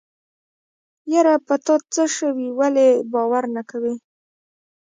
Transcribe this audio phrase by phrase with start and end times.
[1.13, 3.93] يره په تاڅه شوي ولې باور نه کوې.